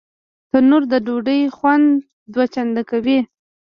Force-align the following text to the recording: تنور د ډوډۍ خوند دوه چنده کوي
تنور 0.51 0.83
د 0.91 0.93
ډوډۍ 1.05 1.41
خوند 1.57 1.87
دوه 2.33 2.45
چنده 2.53 2.83
کوي 2.89 3.19